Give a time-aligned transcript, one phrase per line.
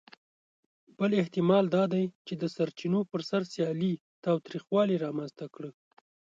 [0.97, 3.93] بل احتمال دا دی، چې د سرچینو پر سر سیالي
[4.23, 5.71] تاوتریخوالي رامنځ ته کړه.